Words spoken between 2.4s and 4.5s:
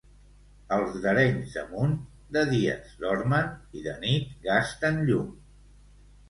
dies dormen i de nit